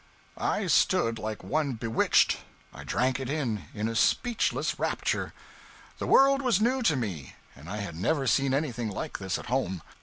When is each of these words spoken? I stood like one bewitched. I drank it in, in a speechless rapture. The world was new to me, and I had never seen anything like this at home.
I 0.35 0.65
stood 0.65 1.19
like 1.19 1.43
one 1.43 1.73
bewitched. 1.73 2.37
I 2.73 2.83
drank 2.83 3.19
it 3.19 3.29
in, 3.29 3.65
in 3.71 3.87
a 3.87 3.95
speechless 3.95 4.79
rapture. 4.79 5.31
The 5.99 6.07
world 6.07 6.41
was 6.41 6.59
new 6.59 6.81
to 6.81 6.95
me, 6.95 7.35
and 7.55 7.69
I 7.69 7.77
had 7.77 7.95
never 7.95 8.25
seen 8.25 8.51
anything 8.51 8.89
like 8.89 9.19
this 9.19 9.37
at 9.37 9.45
home. 9.45 9.83